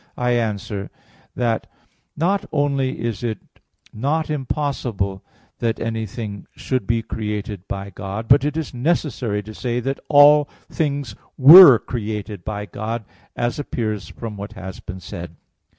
[0.17, 0.89] I answer
[1.35, 1.67] that,
[2.17, 3.37] Not only is it
[3.93, 5.23] [not] impossible
[5.59, 10.49] that anything should be created by God, but it is necessary to say that all
[10.71, 15.37] things were created by God, as appears from what has been said (Q.